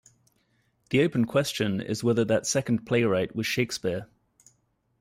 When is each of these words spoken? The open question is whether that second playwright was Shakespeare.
The 0.89 1.03
open 1.03 1.25
question 1.25 1.79
is 1.79 2.03
whether 2.03 2.25
that 2.25 2.47
second 2.47 2.87
playwright 2.87 3.35
was 3.35 3.45
Shakespeare. 3.45 4.09